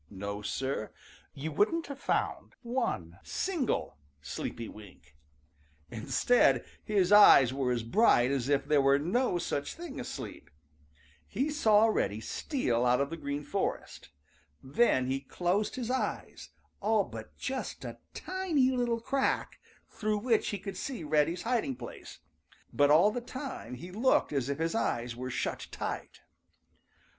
No, 0.09 0.41
Sir, 0.41 0.91
you 1.35 1.51
wouldn't 1.51 1.85
have 1.85 1.99
found 1.99 2.55
one 2.63 3.19
single 3.21 3.99
sleepy 4.19 4.67
wink! 4.67 5.15
Instead, 5.91 6.65
his 6.83 7.11
eyes 7.11 7.53
were 7.53 7.71
as 7.71 7.83
bright 7.83 8.31
as 8.31 8.49
if 8.49 8.65
there 8.65 8.81
were 8.81 8.97
no 8.97 9.37
such 9.37 9.75
thing 9.75 9.99
as 9.99 10.07
sleep. 10.07 10.49
He 11.27 11.51
saw 11.51 11.85
Reddy 11.85 12.19
steal 12.19 12.83
out 12.83 12.99
of 12.99 13.11
the 13.11 13.15
Green 13.15 13.43
Forest. 13.43 14.09
Then 14.63 15.05
he 15.05 15.19
closed 15.19 15.75
his 15.75 15.91
eyes 15.91 16.49
all 16.81 17.03
but 17.03 17.37
just 17.37 17.85
a 17.85 17.99
tiny 18.15 18.71
little 18.71 19.01
crack, 19.01 19.59
through 19.87 20.17
which 20.17 20.47
he 20.47 20.57
could 20.57 20.77
see 20.77 21.03
Reddy's 21.03 21.43
hiding 21.43 21.75
place, 21.75 22.21
but 22.73 22.89
all 22.89 23.11
the 23.11 23.21
time 23.21 23.75
he 23.75 23.91
looked 23.91 24.33
as 24.33 24.49
if 24.49 24.57
his 24.57 24.73
eyes 24.73 25.15
were 25.15 25.29
shut 25.29 25.67
tight. 25.69 26.21